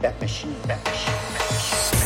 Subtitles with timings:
[0.00, 2.05] that machine, that machine.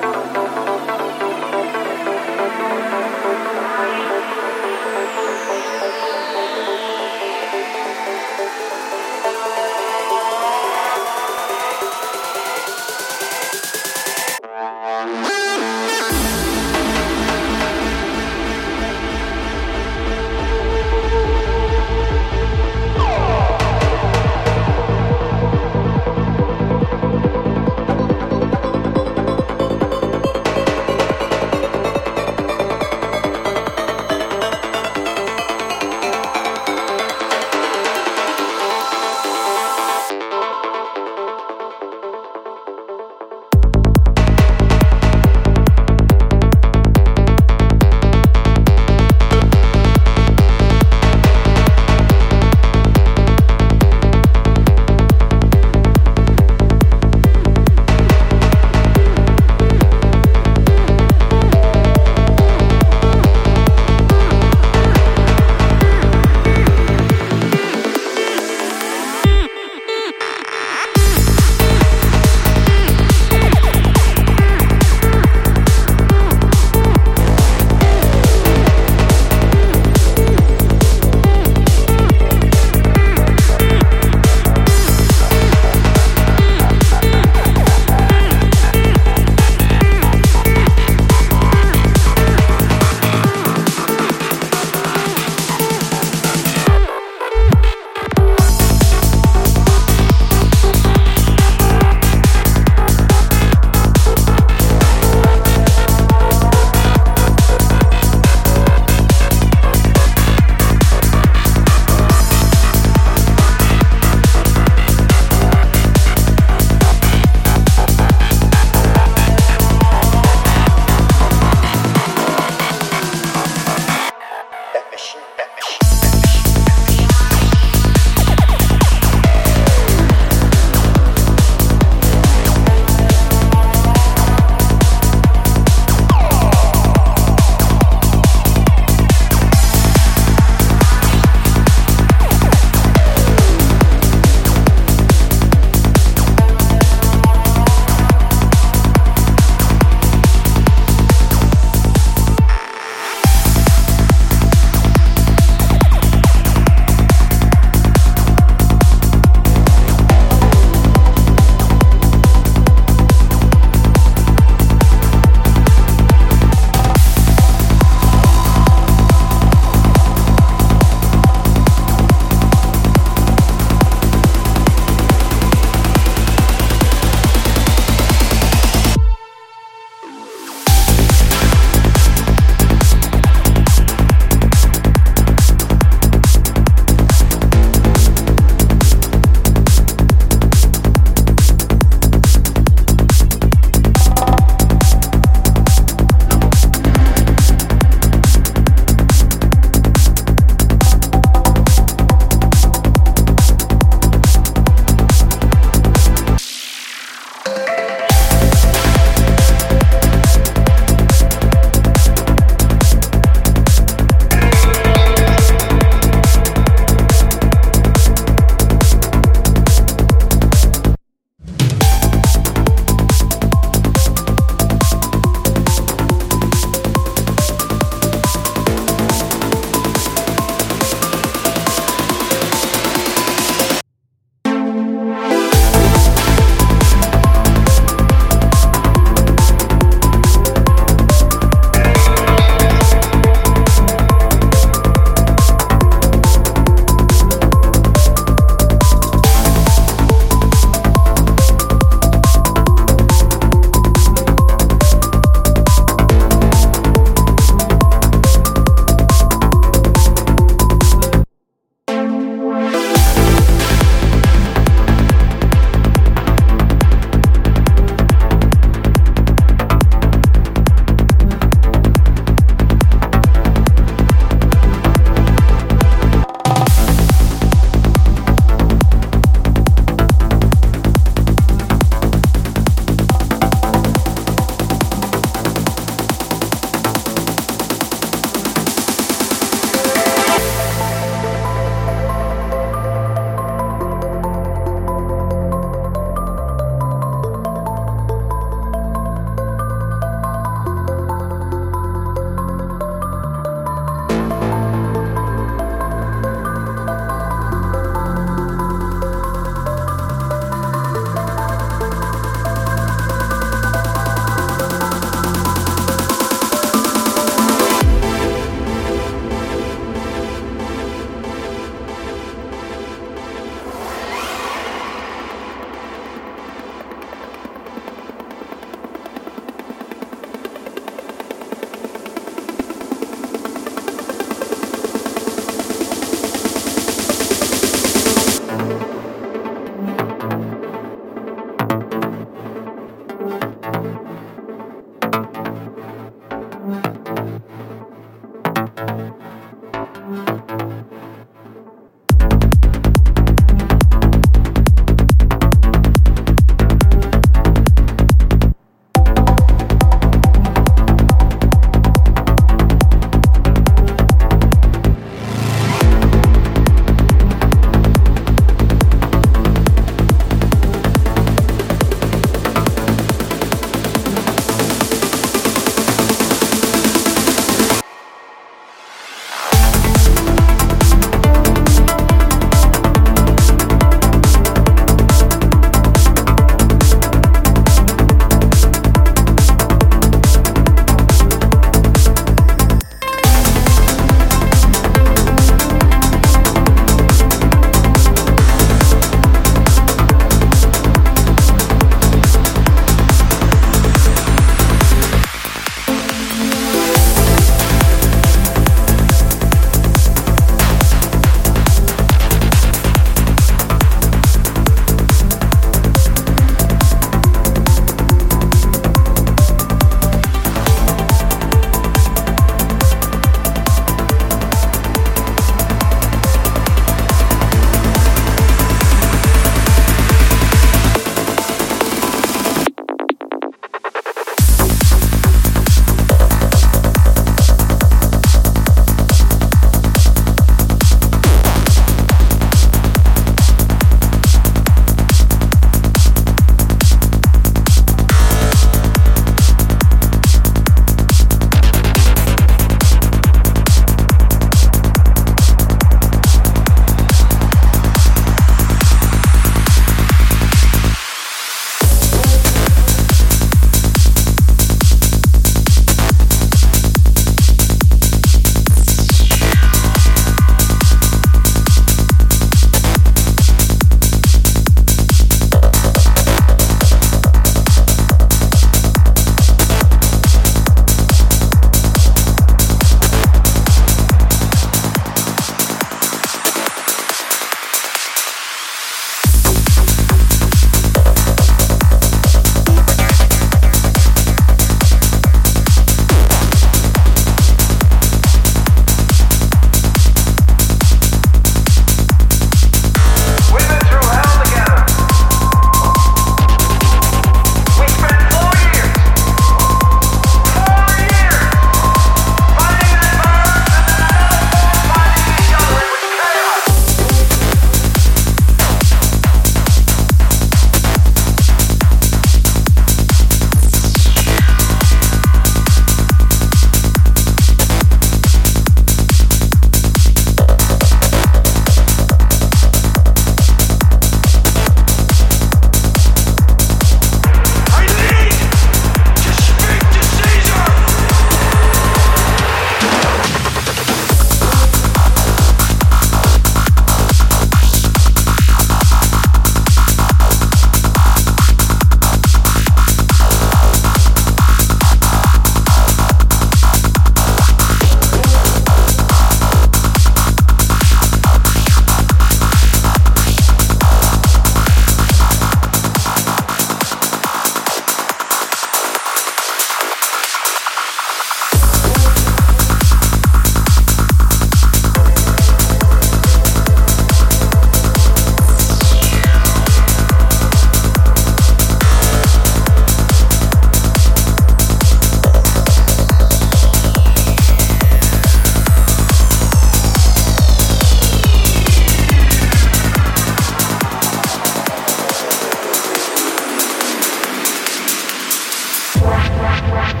[599.68, 600.00] Thank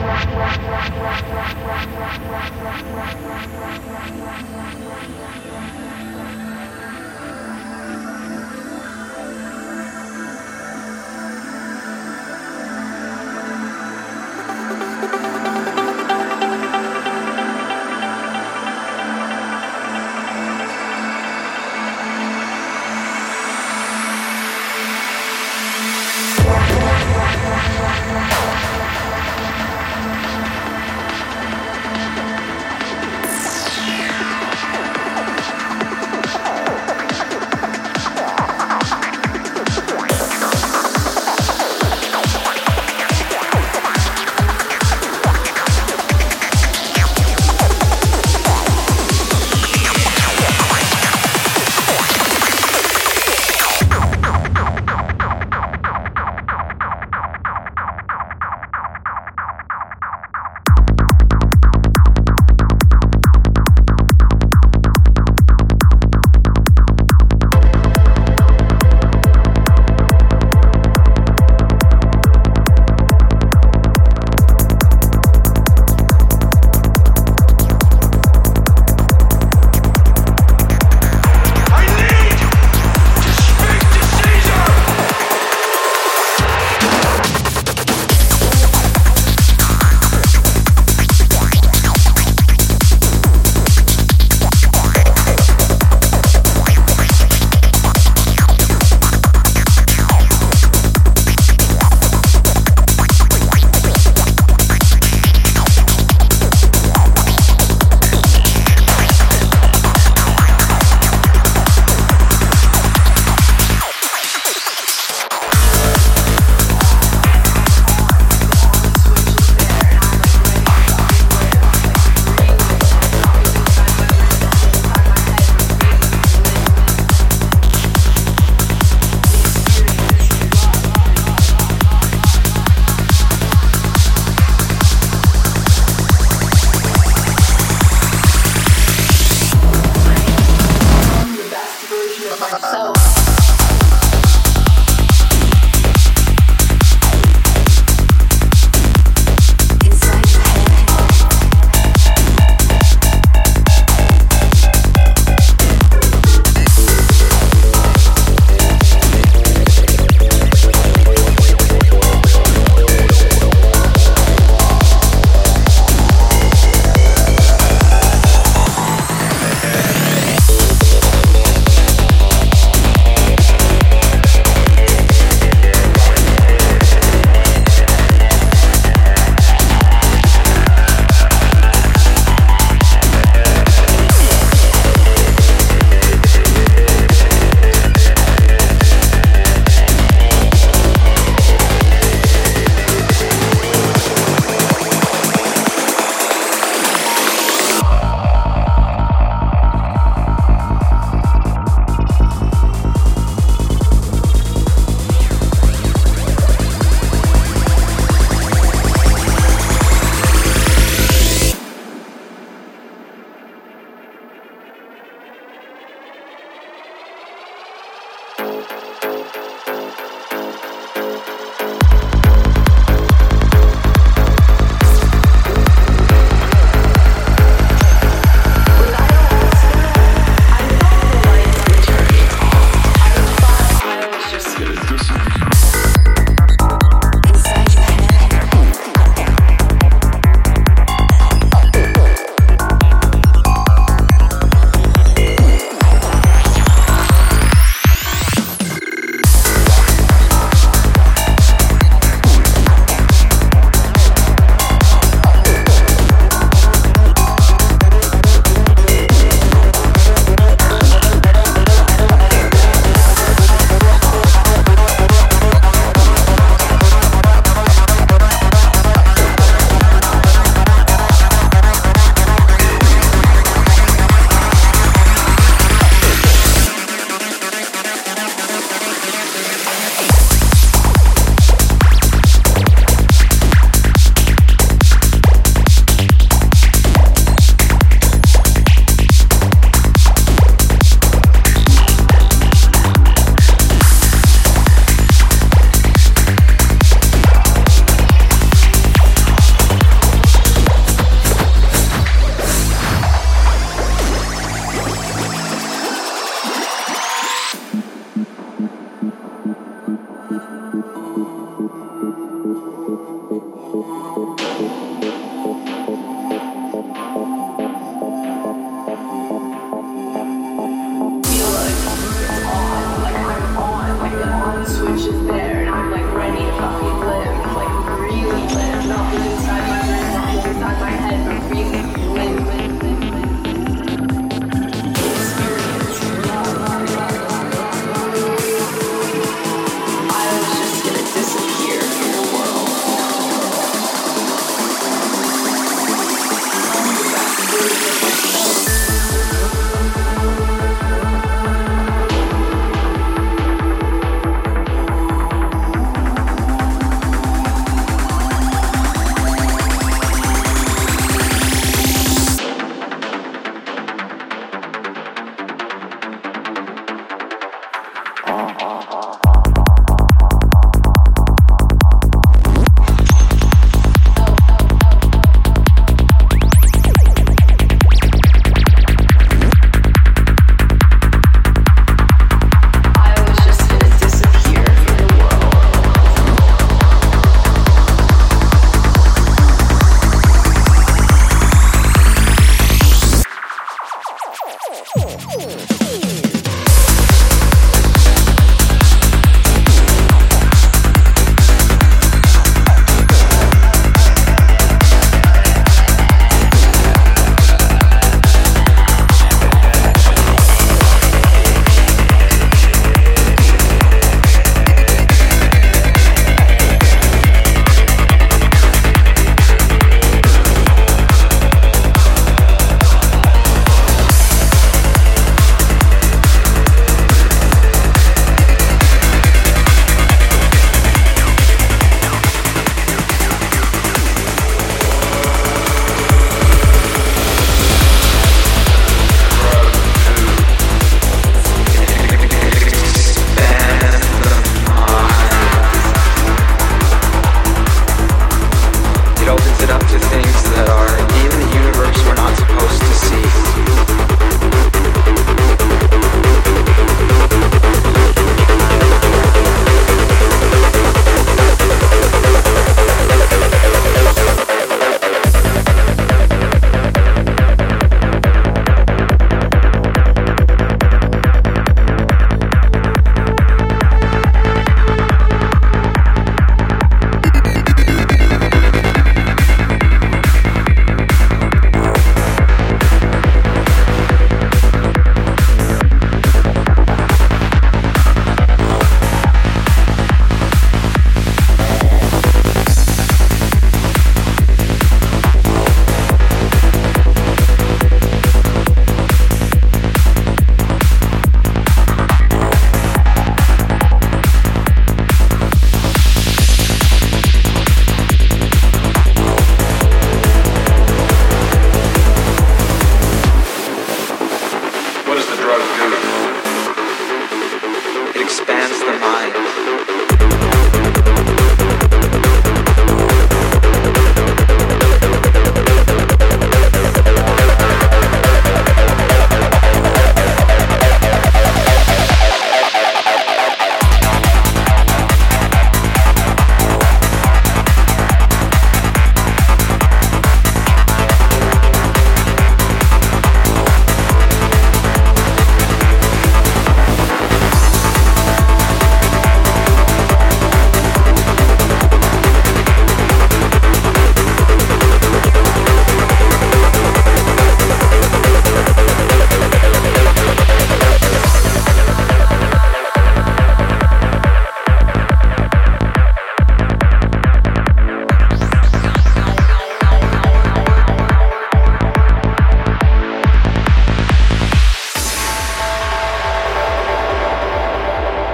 [5.90, 5.95] you.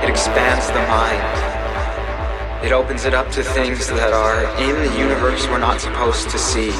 [0.02, 2.64] It expands the mind.
[2.64, 6.38] It opens it up to things that are in the universe we're not supposed to
[6.38, 6.72] see.